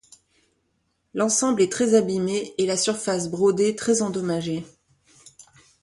L'ensemble 1.13 1.61
est 1.61 1.71
très 1.71 1.93
abîmé 1.93 2.55
et 2.57 2.65
la 2.65 2.75
surface 2.75 3.29
brodée 3.29 3.75
très 3.75 4.01
endommagée. 4.01 4.65